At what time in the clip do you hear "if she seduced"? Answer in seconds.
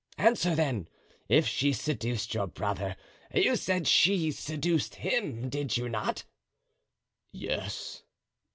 1.29-2.33